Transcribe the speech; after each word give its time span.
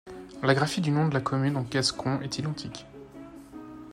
La 0.41 0.55
graphie 0.55 0.81
du 0.81 0.89
nom 0.89 1.07
de 1.07 1.13
la 1.13 1.21
commune 1.21 1.57
en 1.57 1.61
gascon 1.61 2.19
est 2.21 2.39
identique. 2.39 2.87